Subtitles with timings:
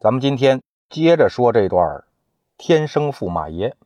[0.00, 2.08] 咱们今天接着说这段儿
[2.56, 3.76] 天生驸马爷。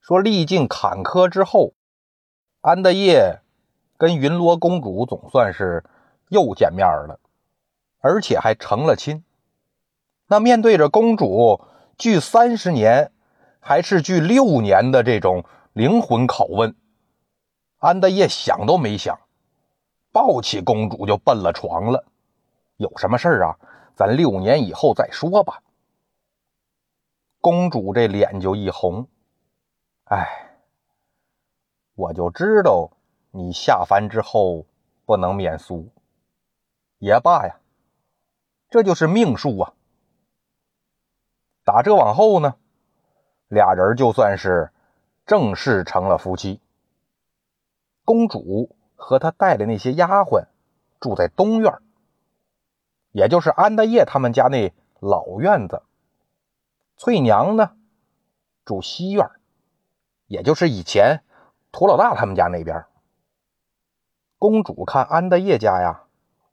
[0.00, 1.74] 说历尽坎坷之后，
[2.60, 3.40] 安德业
[3.96, 5.84] 跟云罗公主总算是
[6.28, 7.18] 又见面了，
[7.98, 9.24] 而且还成了亲。
[10.28, 11.64] 那面对着公主
[11.96, 13.10] 距三十年
[13.58, 16.76] 还是距六年的这种灵魂拷问，
[17.78, 19.18] 安德业想都没想，
[20.12, 22.04] 抱起公主就奔了床了。
[22.76, 23.58] 有什么事儿啊？
[23.98, 25.60] 咱六年以后再说吧。
[27.40, 29.08] 公主这脸就一红，
[30.04, 30.60] 哎，
[31.96, 32.92] 我就知道
[33.32, 34.66] 你下凡之后
[35.04, 35.90] 不能免俗。
[36.98, 37.58] 也罢呀，
[38.70, 39.74] 这就是命数啊。
[41.64, 42.54] 打这往后呢，
[43.48, 44.70] 俩人就算是
[45.26, 46.60] 正式成了夫妻。
[48.04, 50.46] 公主和她带的那些丫鬟
[51.00, 51.82] 住在东院，
[53.12, 55.82] 也就是安德业他们家那老院子。
[56.96, 57.76] 翠娘呢，
[58.64, 59.30] 住西院，
[60.26, 61.22] 也就是以前
[61.70, 62.84] 涂老大他们家那边。
[64.38, 66.04] 公主看安德业家呀，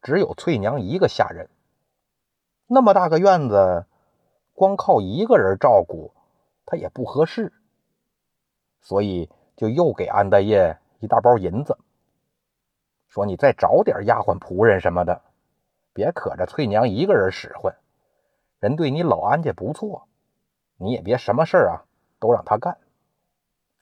[0.01, 1.49] 只有翠娘一个下人，
[2.67, 3.85] 那么大个院子。
[4.57, 6.13] 光靠一个人照顾
[6.65, 7.51] 她也不合适，
[8.79, 11.77] 所以就又给安德业一大包银子，
[13.09, 15.21] 说你再找点丫鬟仆人什么的，
[15.95, 17.77] 别可着翠娘一个人使唤。
[18.59, 20.09] 人对你老安家不错，
[20.75, 21.87] 你也别什么事啊
[22.19, 22.77] 都让他干，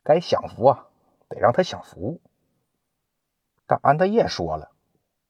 [0.04, 0.88] 该享福啊
[1.28, 2.22] 得让他享福。
[3.66, 4.70] 但安德业说了：“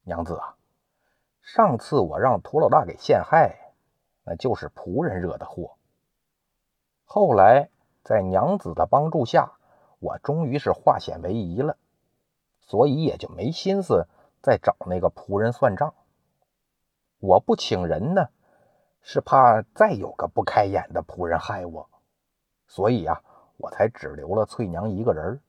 [0.03, 0.57] 娘子啊，
[1.41, 3.73] 上次我让涂老大给陷害。”
[4.25, 5.77] 那就是仆人惹的祸。
[7.05, 7.69] 后来
[8.03, 9.53] 在娘子的帮助下，
[9.99, 11.77] 我终于是化险为夷了，
[12.59, 14.05] 所以也就没心思
[14.41, 15.93] 再找那个仆人算账。
[17.23, 18.27] 我不请人呢，
[19.01, 21.89] 是怕再有个不开眼的仆人害我，
[22.67, 23.23] 所以啊，
[23.55, 25.39] 我才只留了翠娘一个人。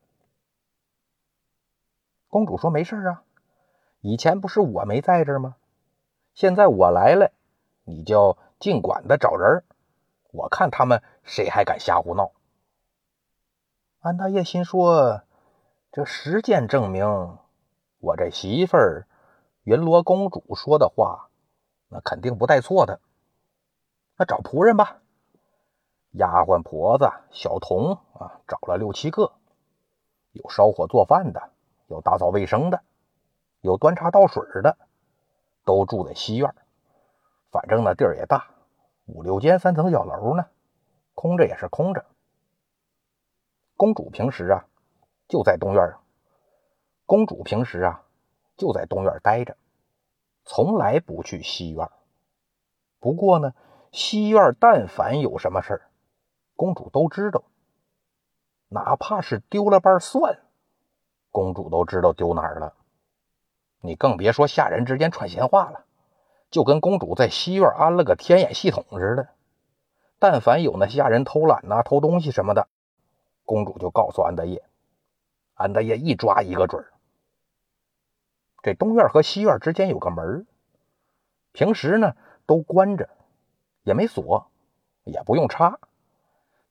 [2.29, 3.23] 公主说：“没事啊，
[3.99, 5.57] 以前不是我没在这吗？
[6.33, 7.31] 现在我来了，
[7.83, 9.65] 你就。”尽管的找人，
[10.31, 12.31] 我看他们谁还敢瞎胡闹。
[13.99, 15.23] 安大爷心说
[15.91, 17.37] ：“这实践证明，
[17.99, 19.07] 我这媳妇儿
[19.63, 21.29] 云罗公主说的话，
[21.95, 22.99] 那肯定不带错的。
[24.17, 25.01] 那找仆人吧，
[26.11, 29.31] 丫鬟婆子、小童啊，找了六七个，
[30.33, 31.51] 有烧火做饭的，
[31.87, 32.81] 有打扫卫生的，
[33.61, 34.77] 有端茶倒水的，
[35.63, 36.53] 都住在西院。”
[37.49, 38.49] 反正那地儿也大，
[39.05, 40.47] 五六间三层小楼呢，
[41.13, 42.05] 空着也是空着。
[43.77, 44.65] 公主平时啊
[45.29, 45.95] 就在东院
[47.05, 48.03] 公主平时啊
[48.57, 49.55] 就在东院待着，
[50.45, 51.89] 从来不去西院。
[52.99, 53.53] 不过呢，
[53.91, 55.89] 西院但凡有什么事儿，
[56.55, 57.43] 公主都知道。
[58.69, 60.39] 哪怕是丢了瓣蒜，
[61.31, 62.73] 公主都知道丢哪儿了。
[63.81, 65.85] 你更别说下人之间传闲话了。
[66.51, 69.29] 就跟公主在西院安了个天眼系统似的，
[70.19, 72.67] 但凡有那下人偷懒呐、偷东西什么的，
[73.43, 74.63] 公主就告诉安德业，
[75.55, 76.93] 安德业一抓一个准儿。
[78.65, 80.47] 这东院和西院之间有个门，
[81.51, 82.15] 平时呢
[82.47, 83.09] 都关着，
[83.83, 84.47] 也没锁，
[85.03, 85.77] 也不用插，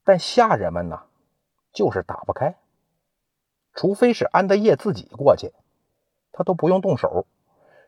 [0.03, 1.05] 但下人们呢
[1.73, 2.57] 就是打不开，
[3.75, 5.53] 除非是安德业自己过去，
[6.33, 7.29] 他都不用动手，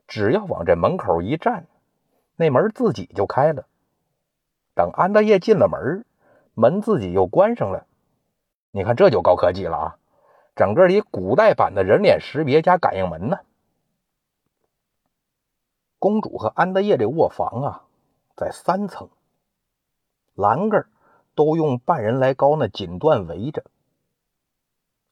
[0.07, 1.67] 只要往这门口一站。
[2.37, 3.67] 那门自己就开了。
[4.77, 6.05] 等安德业进了门，
[6.55, 7.89] 门自己又关上了。
[8.71, 9.99] 你看，这就高科技了啊！
[10.55, 13.41] 整个一古代版的人脸识别加感应门呢。
[16.07, 17.83] 公主和安德烈这卧房啊，
[18.37, 19.09] 在三层，
[20.37, 20.87] 栏杆
[21.35, 23.65] 都用半人来高那锦缎围着。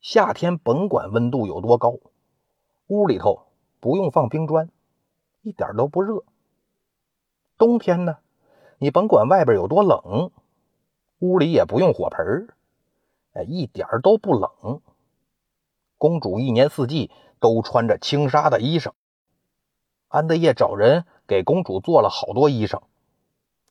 [0.01, 1.99] 夏天甭管温度有多高，
[2.87, 3.49] 屋里头
[3.81, 4.71] 不用放冰砖，
[5.43, 6.23] 一点都不热。
[7.59, 8.19] 冬天呢，
[8.79, 10.31] 你甭管外边有多冷，
[11.19, 12.47] 屋里也不用火盆
[13.33, 14.81] 哎，一点都不冷。
[15.99, 17.11] 公主一年四季
[17.41, 18.93] 都穿着轻纱的衣裳。
[20.15, 22.83] 安德业找人给公主做了好多衣裳，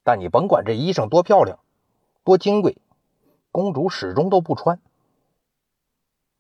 [0.04, 1.60] 但你甭管这衣裳多漂亮、
[2.26, 2.80] 多金贵，
[3.50, 4.82] 公主始终都不穿，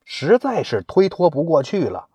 [0.03, 2.09] 实在是推脱不过去了，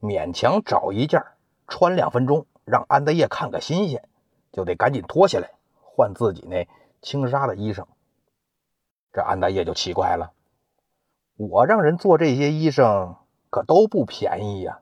[0.00, 1.24] 勉强找一件
[1.66, 4.08] 穿两分钟，让安德业看个新鲜。
[4.52, 6.68] 就得赶紧脱下来换自己那
[7.02, 7.86] 轻纱的衣裳。
[9.12, 10.30] 这安大爷就奇怪了
[11.36, 13.16] ：“我让人做这些衣裳
[13.50, 14.78] 可都不便宜呀，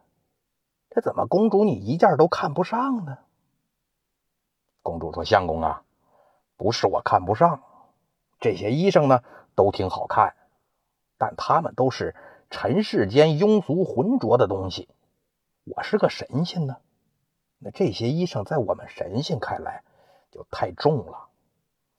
[0.94, 3.18] 这怎么公主你一件都看不上呢？”
[4.82, 5.84] 公主说：“相公啊，
[6.56, 7.62] 不是我看不上
[8.40, 9.22] 这些衣裳呢，
[9.54, 10.34] 都挺好看，
[11.16, 12.16] 但他们都是
[12.50, 14.88] 尘世间庸俗浑浊的东西。
[15.64, 16.76] 我是个神仙呢，
[17.58, 19.84] 那这些衣裳在我们神仙看来
[20.32, 21.28] 就太重了，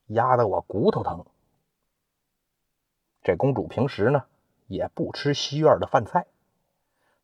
[0.07, 1.25] 压得我骨头疼。
[3.22, 4.25] 这公主平时呢
[4.68, 6.28] 也不吃西院的饭菜，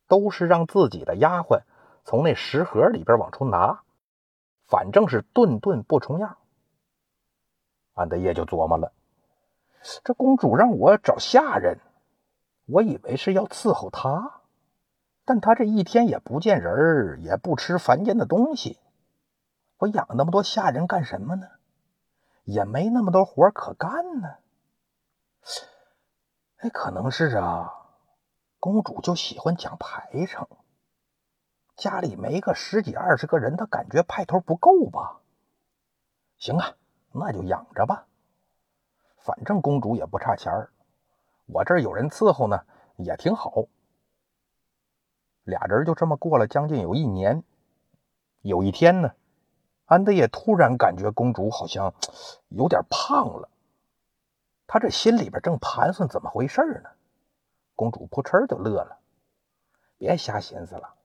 [0.10, 1.62] 都是让自己的丫鬟
[2.04, 3.84] 从那食盒里边往出拿。”
[4.68, 6.38] 反正是顿顿不重样，
[7.96, 8.94] 安德烈就琢磨了：
[10.04, 11.80] 这公主让我找下人，
[12.68, 14.42] 我以为是要伺候她，
[15.26, 18.78] 但她这一天也不见人，也不吃凡间的东西，
[19.80, 21.48] 我养那么多下人干什么呢？
[22.44, 24.36] 也没那么多活可干呢。
[26.58, 27.79] 哎，可能是啊，
[28.60, 30.50] 公主就喜欢讲排场。
[31.78, 35.22] 家里没个十几二十个人，她感觉派头不够吧？
[36.38, 36.76] 行啊，
[37.14, 38.06] 那就养着吧。
[39.18, 40.72] 反正公主也不差钱儿，
[41.46, 42.66] 我这儿有人伺候呢，
[42.98, 43.66] 也挺好。
[45.44, 47.44] 俩人就这么过了将近有一年。
[48.42, 49.14] 有一天呢，
[49.86, 51.94] 安德烈突然感觉公主好像
[52.48, 53.50] 有点胖了。
[54.68, 56.90] 他这心里边正盘算怎么回事呢，
[57.80, 59.00] 公主扑哧就乐了
[59.98, 60.96] ：“别瞎寻思了。”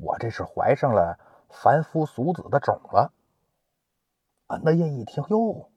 [0.00, 1.18] 我这是怀上了
[1.50, 3.12] 凡夫俗子的种了。
[4.46, 5.68] 安德烈一听，哟，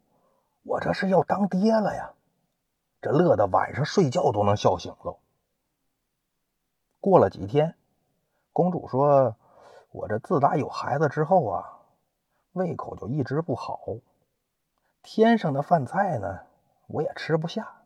[0.63, 2.13] 我这是要当爹了呀！
[3.01, 5.19] 这乐得晚上睡觉都能笑醒了。
[7.01, 7.75] 过了几天，
[8.53, 9.35] 公主说
[9.91, 11.79] ：“我这自打有孩子之后啊，
[12.53, 13.81] 胃口就一直不好，
[15.01, 16.45] 天上的饭菜呢，
[16.87, 17.82] 我也吃不下。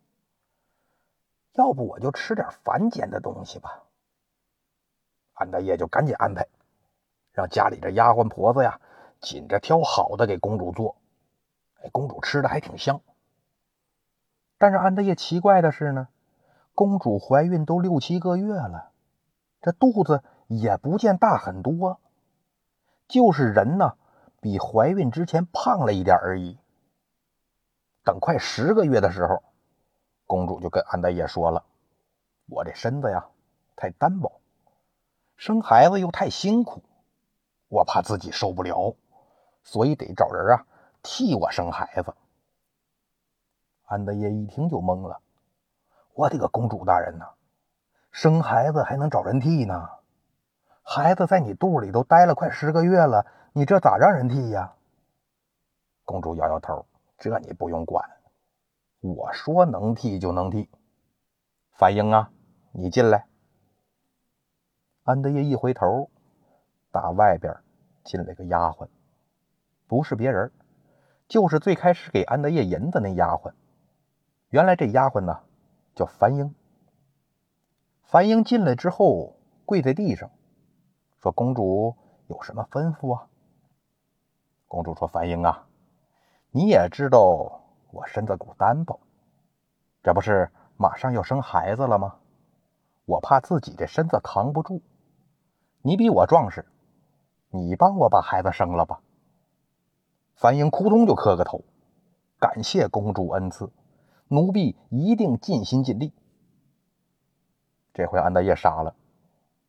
[1.57, 3.83] 要不我就吃点凡间的东西吧。”
[5.33, 6.47] 安大业就赶紧安排，
[7.31, 8.79] 让家里这丫鬟婆子呀，
[9.19, 10.95] 紧着挑好的给公主做。
[11.81, 13.01] 哎，公主吃的还挺香。
[14.59, 16.07] 但是安大爷奇怪的是呢，
[16.73, 18.91] 公主怀孕都六七个月了，
[19.61, 21.99] 这肚子也不见大很多，
[23.07, 23.95] 就是人呢
[24.41, 26.57] 比怀孕之前胖了一点而已。
[28.03, 29.43] 等快十个月的时候，
[30.27, 31.63] 公主就跟安大爷说了
[32.47, 33.25] ：“我这身子呀，
[33.75, 34.39] 太单薄。”
[35.37, 36.83] 生孩子又太辛苦，
[37.69, 38.95] 我怕自己受不了，
[39.63, 40.65] 所以得找人啊
[41.01, 42.13] 替我生孩子。
[43.85, 45.21] 安德烈一听就懵了
[46.13, 47.29] ：“我的个公主大人呐，
[48.11, 49.89] 生孩子还能找人替呢？
[50.83, 54.73] 孩子在你肚里都待了快十个月了，你这咋让人替呀？”
[56.03, 56.85] 公主摇摇头
[57.19, 58.16] ：“这你不用管，
[59.07, 60.69] 我说能替就能替。”
[61.73, 62.31] 樊英啊，
[62.71, 63.27] 你进来。
[65.03, 66.09] 安德烈一回头，
[66.91, 67.55] 打外边
[68.03, 68.87] 进来个丫鬟，
[69.87, 70.51] 不是别人，
[71.27, 73.53] 就是最开始给安德烈银子那丫鬟。
[74.49, 75.41] 原来这丫鬟呢，
[75.95, 76.53] 叫樊英。
[78.03, 80.31] 樊英进来之后，跪在地上，
[81.21, 81.95] 说：“公主
[82.27, 83.27] 有什么吩咐啊？”
[84.67, 85.67] 公主说：“樊英啊，
[86.51, 87.61] 你也知道
[87.97, 88.99] 我身子骨单薄，
[90.03, 92.17] 这不是马上要生孩子了吗？
[93.05, 94.83] 我怕自己这身子扛不住。”
[95.81, 96.65] 你比我壮实，
[97.49, 99.01] 你帮我把孩子生了吧。
[100.35, 101.63] 樊英扑通就磕个头，
[102.39, 103.71] 感谢公主恩赐，
[104.27, 106.13] 奴婢一定尽心尽力。
[107.93, 108.93] 这回安大爷傻了，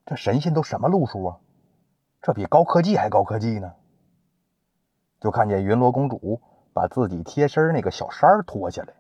[0.05, 1.39] 这神仙都什么路数啊？
[2.21, 3.73] 这比高科技还高科技呢！
[5.21, 6.43] 就看见云罗公主
[6.79, 8.95] 把自己贴身那个小衫脱下来，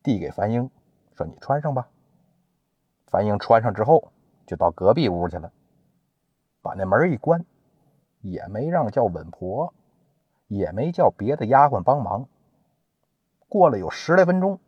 [0.00, 0.70] 递给樊英，
[1.16, 1.88] 说：“你穿上吧。”
[3.10, 4.12] 樊英穿上之后，
[4.46, 5.50] 就到隔壁屋去了。
[6.62, 7.44] 把那门一关，
[8.20, 9.74] 也没让叫稳婆，
[10.46, 12.28] 也没叫别的丫鬟帮忙。
[13.48, 14.60] 过了有十来分钟，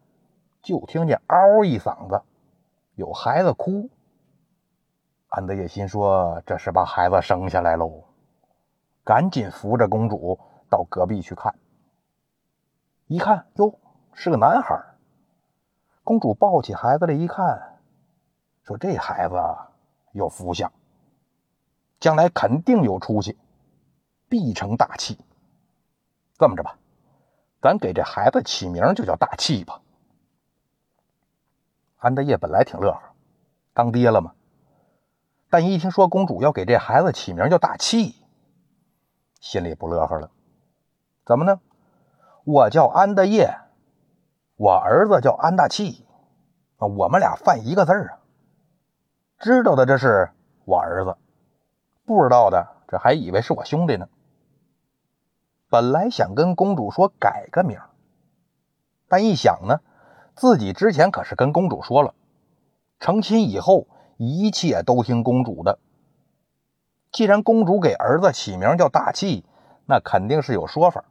[0.63, 2.23] 就听见嗷一嗓子，
[2.97, 3.89] 有孩子哭。
[5.29, 8.03] 安德烈心说：“这是把孩子生下来喽！”
[9.07, 11.55] 赶紧扶着公主到隔壁去看。
[13.13, 13.79] 一看，哟，
[14.15, 14.83] 是个男孩。
[16.03, 17.79] 公主抱起孩子来一看，
[18.63, 19.35] 说：“这孩子
[20.13, 20.73] 有福相。”
[22.01, 23.39] 将来肯定有出息，
[24.31, 25.19] 必成大器。
[26.39, 26.79] 这么着吧，
[27.61, 29.83] 咱给这孩子起名就叫大气吧。
[31.99, 33.01] 安德烈本来挺乐呵，
[33.75, 34.33] 当爹了嘛。
[35.51, 38.17] 但一听说公主要给这孩子起名叫大气，
[39.39, 40.31] 心里不乐呵了。
[41.27, 41.61] 怎么呢？
[42.45, 43.57] 我叫安德业，
[44.57, 46.05] 我儿子叫安大气，
[46.77, 48.19] 啊，我们俩犯一个字啊。
[49.39, 50.31] 知道的这是
[50.65, 51.17] 我儿子。
[52.05, 54.09] 不知道的，这还以为是我兄弟呢。
[55.69, 57.79] 本来想跟公主说改个名，
[59.09, 59.79] 但一想呢，
[60.35, 62.13] 自己之前可是跟公主说了，
[62.99, 65.79] 成亲以后一切都听公主的。
[67.13, 69.45] 既然公主给儿子起名叫大气，
[69.87, 71.05] 那肯定是有说法，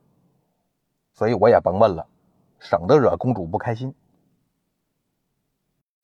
[1.22, 2.08] 所以我也甭问了，
[2.58, 3.94] 省得惹公主不开心。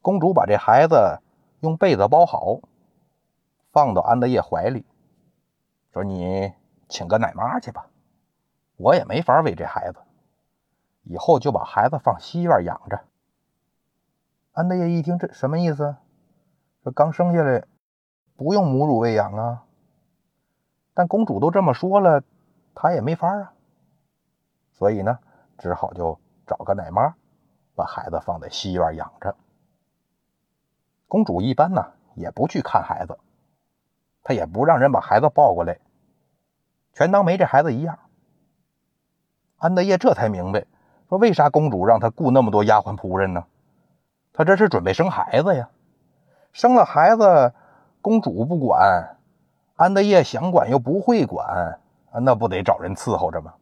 [0.03, 1.23] 公主把这孩子
[1.59, 2.59] 用被子包好，
[3.71, 4.85] 放到安德烈怀里，
[5.91, 6.53] 说：“你
[6.87, 7.87] 请个奶妈去吧，
[8.75, 9.97] 我也没法喂这孩子，
[11.01, 12.99] 以后就把孩子放西院养着。”
[14.53, 15.95] 安德烈一听，这什么意思？
[16.83, 17.65] 说刚生下来
[18.35, 19.63] 不用母乳喂养啊？
[20.93, 22.21] 但公主都这么说了，
[22.75, 23.53] 他也没法啊。
[24.77, 25.17] 所以呢，
[25.57, 27.15] 只好就找个奶妈，
[27.73, 29.35] 把孩子放在西院养着。
[31.07, 33.17] 公主一般呢也不去看孩子，
[34.21, 35.79] 她也不让人把孩子抱过来，
[36.93, 37.97] 全当没这孩子一样。
[39.57, 40.65] 安德烈这才明白，
[41.09, 43.45] 说为啥公主让他雇那么多丫鬟仆人呢？
[44.31, 45.71] 他这是准备生孩子呀。
[46.53, 47.55] 生了孩子，
[48.03, 49.17] 公主不管，
[49.75, 51.79] 安德烈想管又不会管，
[52.21, 53.55] 那不得找人伺候着吗？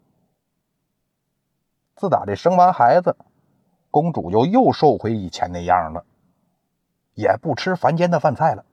[1.95, 3.15] 自打这生完孩子，
[3.89, 6.05] 公主就又瘦回以前那样了。
[7.13, 8.65] 也不吃凡间的饭菜了，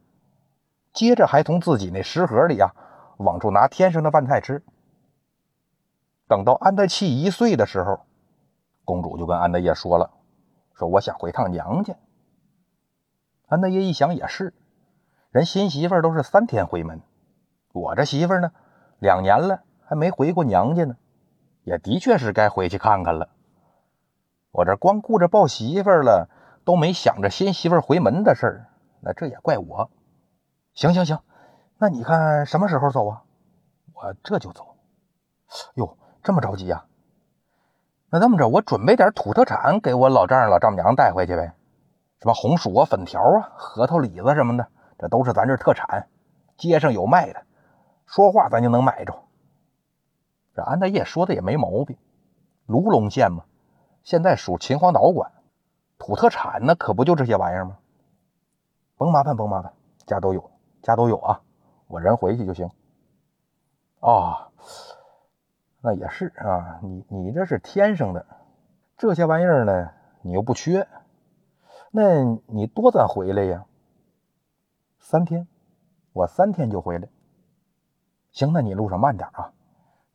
[0.93, 2.75] 接着还从自己那食盒里啊，
[3.19, 4.65] 往出拿天上的饭菜吃。
[6.27, 8.01] 等到安德器一岁的时候，
[8.85, 10.11] 公主就跟安德烈说了
[10.75, 11.95] ：“说我想回趟娘家。”
[13.47, 14.53] 安德烈一想也是，
[15.31, 17.01] 人新媳妇都是三天回门，
[17.73, 18.51] 我这媳妇呢，
[18.99, 20.97] 两年了还没回过娘家呢，
[21.65, 23.29] 也的确是该回去看看了。
[24.51, 26.29] 我这光顾着抱媳妇了。
[26.65, 28.67] 都没想着新媳妇回门的事儿，
[29.01, 29.91] 那这也怪我。
[30.75, 31.19] 行行行，
[31.77, 33.25] 那你看什么时候走啊？
[33.93, 34.77] 我这就走。
[35.75, 36.85] 哟，这么着急呀？
[38.11, 41.53] 那这么着，我准备点土特产给我老丈人老丈母娘带回去呗。
[42.21, 44.69] 什么红薯啊、粉条啊、核桃、李子什么的，
[45.01, 46.07] 这都是咱这特产，
[46.57, 47.43] 街上有卖的，
[48.07, 49.25] 说话咱就能买着。
[50.55, 51.97] 这安大业说的也没毛病。
[52.67, 53.45] 卢龙县嘛，
[54.03, 55.33] 现在属秦皇岛管。
[55.99, 57.79] 土特产那可不就这些玩意儿吗？
[58.97, 59.73] 甭麻烦，甭麻烦，
[60.07, 60.51] 家都有，
[60.83, 61.41] 家都有啊！
[61.87, 62.71] 我人回去就行。
[64.01, 64.51] 哦，
[65.81, 68.27] 那也是啊，你你这是天生的，
[68.97, 69.91] 这些玩意儿呢，
[70.23, 70.89] 你又不缺，
[71.91, 73.65] 那你多咱回来呀？
[74.99, 75.47] 三天，
[76.13, 77.09] 我三天就回来。
[78.33, 79.53] 行，那你路上慢点啊，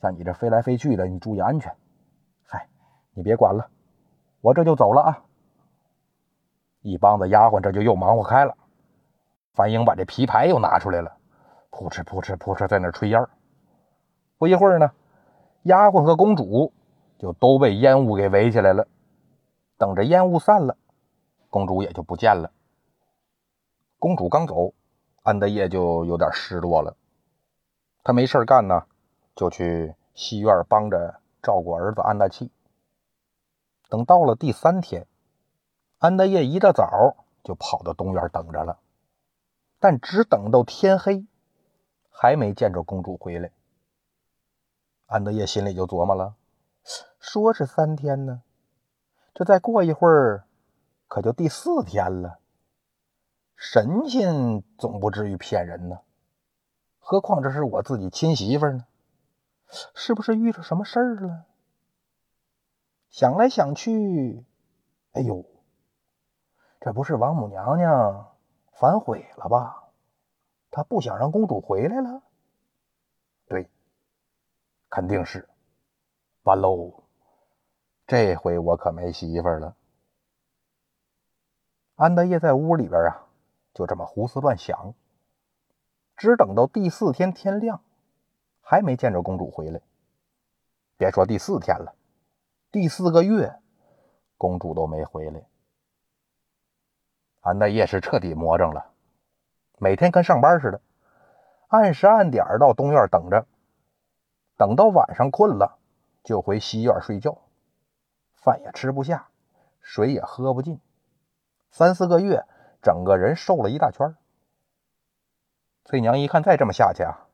[0.02, 1.76] 像你这飞来飞去的，你注意安全。
[2.46, 2.68] 嗨，
[3.14, 3.70] 你别管了，
[4.42, 5.24] 我这就走了啊。
[6.82, 8.56] 一帮子丫鬟这就又忙活开了。
[9.54, 11.18] 樊英把这皮牌又拿出来了，
[11.72, 13.28] 扑哧扑哧扑哧在那吹烟
[14.38, 14.92] 不一会儿呢，
[15.64, 16.72] 丫鬟和公主
[17.18, 18.88] 就都被烟雾给围起来了。
[19.78, 20.78] 等着烟雾散了，
[21.50, 22.52] 公主也就不见了。
[23.98, 24.74] 公主刚走，
[25.24, 26.96] 安德烈就有点失落了。
[28.04, 28.86] 他没事干呢，
[29.38, 32.52] 就去西院帮着照顾儿子安大器。
[33.88, 35.08] 等到了第三天。
[36.00, 38.78] 安德业一大早就跑到东院等着了，
[39.80, 41.26] 但只等到天黑，
[42.12, 43.50] 还没见着公主回来。
[45.08, 46.36] 安德烈心里就琢磨了：
[47.20, 48.44] 说是三天呢，
[49.34, 50.46] 这再过一会儿，
[51.08, 52.38] 可就第四天了。
[53.56, 56.02] 神仙总不至于骗人呢，
[57.00, 58.86] 何况这是我自己亲媳妇呢？
[59.70, 61.46] 是不是遇着什么事儿了？
[63.10, 64.46] 想来想去，
[65.14, 65.46] 哎呦！
[66.80, 68.36] 这不是王母娘娘
[68.74, 69.90] 反悔了吧？
[70.70, 72.22] 她不想让公主回来了。
[73.48, 73.70] 对，
[74.90, 75.50] 肯定是。
[76.44, 77.04] 完喽，
[78.06, 79.76] 这回我可没媳妇了。
[81.96, 83.28] 安德烈在屋里边啊，
[83.74, 84.94] 就这么胡思乱想。
[86.16, 87.82] 只等到第四天天亮，
[88.70, 89.80] 还没见着公主回来。
[90.98, 91.96] 别说第四天了，
[92.70, 93.62] 第四个月，
[94.38, 95.42] 公主都没回来。
[97.40, 98.92] 安德烈是彻底魔怔了，
[99.78, 100.82] 每天跟上班似的，
[101.70, 103.48] 按时按点到东院等着，
[104.58, 105.80] 等到晚上困了
[106.26, 107.38] 就回西院睡觉，
[108.34, 109.30] 饭也吃不下，
[109.80, 110.82] 水也喝不进，
[111.72, 112.44] 三四个月，
[112.82, 114.14] 整个人瘦了一大圈。
[115.86, 117.27] 翠娘一看再这么下去啊，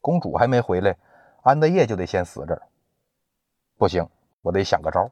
[0.00, 0.96] 公主还没回来，
[1.42, 2.68] 安德烈就得先死这儿。
[3.76, 4.08] 不行，
[4.42, 5.10] 我得想个招。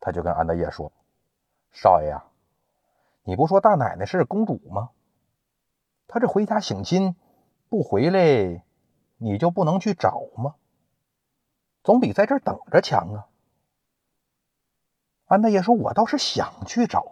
[0.00, 0.92] 他就跟安德烈说
[1.72, 2.28] ：“少爷啊。”
[3.24, 4.90] 你不说大奶奶是公主吗？
[6.08, 7.14] 她这回家省亲
[7.68, 8.64] 不回来，
[9.16, 10.56] 你就不能去找吗？
[11.84, 13.28] 总比在这儿等着强啊。
[15.26, 17.06] 安大爷说：“我倒是想去找，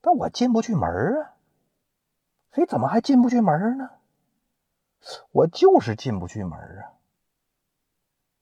[0.00, 0.88] 但我进不去门
[1.20, 1.34] 啊。
[2.50, 3.90] 嘿，怎么还进不去门呢？
[5.32, 6.92] 我就是进不去门啊。”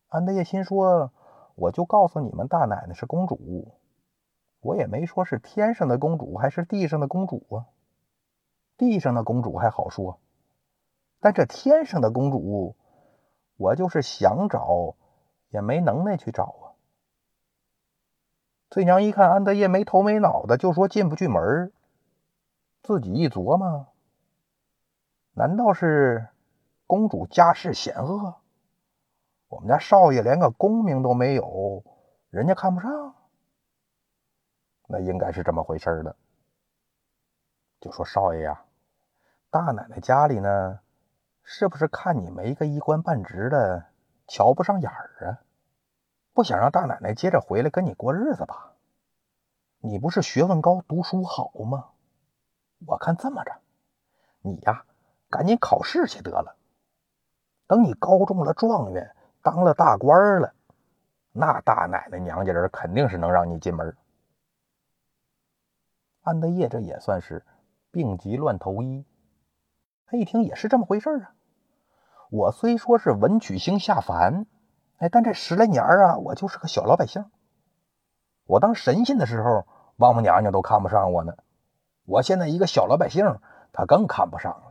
[0.09, 1.13] 安德烈心说
[1.57, 3.75] ：“我就告诉你们，大奶奶是公主，
[4.61, 7.67] 我也没说是天上的公主还是地上的公主啊。
[8.77, 10.21] 地上的公主还好说，
[11.21, 12.77] 但这天上的公主，
[13.57, 14.95] 我就是想找，
[15.51, 16.65] 也没能耐去找啊。”
[18.71, 21.73] 翠娘一看安德烈没头没脑的，就说进不去门
[22.83, 23.87] 自己一琢磨，
[25.35, 26.29] 难道是
[26.87, 28.37] 公主家世显赫？
[29.49, 31.85] 我们家少爷连个功名都没有，
[32.31, 33.15] 人家看不上？
[34.87, 36.17] 那应该是这么回事的。
[37.81, 38.65] 就说少爷呀，
[39.51, 40.81] 大奶奶家里呢，
[41.43, 43.87] 是不是看你没个一官半职的，
[44.27, 45.41] 瞧不上眼儿啊？
[46.33, 48.73] 不想让大奶奶接着回来跟你过日子吧？
[49.79, 51.91] 你不是学问高、读书好吗？
[52.87, 53.53] 我看这么着，
[54.41, 54.85] 你呀，
[55.31, 56.57] 赶紧考试去得了。
[57.67, 60.55] 等你高中了状元，当了大官了，
[61.33, 63.97] 那大奶奶娘家人肯定是能让你进门。
[66.23, 67.45] 安德业这也算是
[67.91, 69.05] 病急乱投医，
[70.07, 71.35] 他一听也是这么回事啊。
[72.31, 74.47] 我虽说是文曲星下凡。
[74.99, 77.29] 哎，但这十来年啊，我就是个小老百姓。
[78.47, 79.67] 我当神仙的时候，
[79.97, 81.35] 王母娘娘都看不上我呢。
[82.07, 83.41] 我现在一个小老百姓，
[83.73, 84.64] 她更看不上。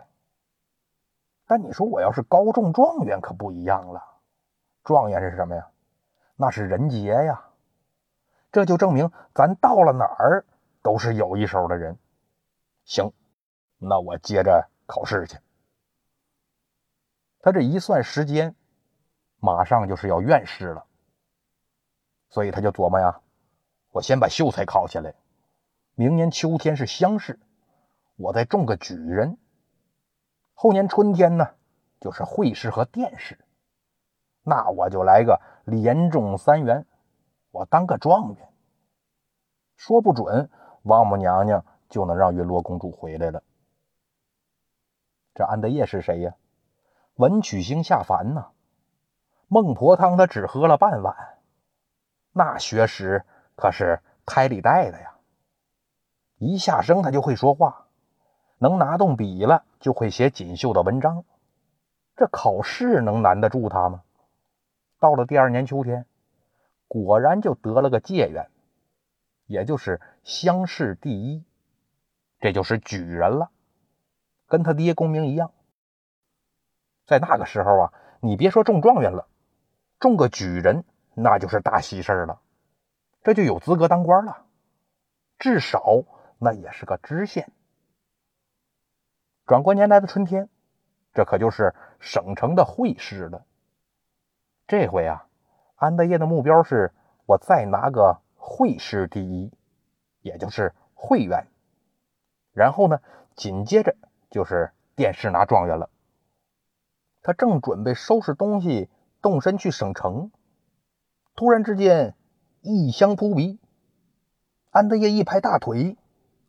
[1.53, 4.01] 但你说我要是高中状元，可不一样了。
[4.83, 5.67] 状元是什么呀？
[6.35, 7.45] 那是人杰呀。
[8.51, 10.47] 这就证明咱到了哪儿
[10.81, 11.99] 都是有一手的人。
[12.85, 13.13] 行，
[13.77, 15.37] 那我接着考试去。
[17.39, 18.55] 他这一算时间。
[19.37, 20.85] 马上就是要院试了，
[22.29, 23.19] 所以他就琢磨呀，
[23.91, 25.13] 我先把秀才考下来，
[25.93, 27.39] 明年秋天是乡试，
[28.15, 29.37] 我再中个举人，
[30.53, 31.49] 后年春天呢
[31.99, 33.39] 就是会试和殿试，
[34.43, 36.85] 那我就来个连中三元，
[37.51, 38.49] 我当个状元，
[39.75, 40.49] 说不准
[40.83, 43.43] 王母娘娘就能让云罗公主回来了。
[45.33, 46.35] 这安德业是谁呀？
[47.15, 48.51] 文曲星下凡呐。
[49.47, 51.39] 孟婆汤他只喝了半碗，
[52.31, 53.23] 那学识
[53.55, 55.15] 可是胎里带的呀！
[56.37, 57.82] 一下生他就会说话，
[58.57, 61.25] 能拿动笔了就会写锦绣的文章。
[62.15, 64.03] 这考试能难得住他吗？
[64.99, 66.05] 到了第二年秋天，
[66.87, 68.49] 果然就得了个解元，
[69.47, 71.43] 也就是乡试第一，
[72.39, 73.49] 这就是举人了，
[74.47, 75.51] 跟他爹功名一样。
[77.05, 79.27] 在那个时候啊，你别说中状元了。
[79.99, 80.85] 中个举人，
[81.15, 82.41] 那就是大喜事儿了，
[83.23, 84.45] 这就有资格当官了，
[85.39, 86.03] 至少
[86.37, 87.51] 那也是个知县。
[89.45, 90.49] 转过年来的春天，
[91.13, 93.45] 这可就是省城的会试了。
[94.67, 95.27] 这回啊，
[95.75, 96.93] 安德业的目标是
[97.25, 99.51] 我再拿个会试第一，
[100.21, 101.47] 也就是会员，
[102.53, 102.99] 然后呢，
[103.35, 103.95] 紧接着
[104.29, 105.89] 就是殿试拿状元了。
[107.21, 108.89] 他正准备收拾东西。
[109.21, 110.31] 动身去省城，
[111.33, 112.13] 突然之间，
[112.59, 113.57] 异香扑鼻。
[114.69, 115.95] 安德烈一拍大腿：“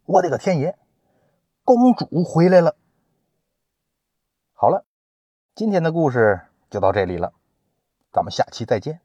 [0.07, 0.77] 我的个天爷，
[1.63, 2.75] 公主回来了！”
[4.57, 4.85] 好了，
[5.57, 7.33] 今天的故事就到这里了，
[8.13, 9.01] 咱们下期再见。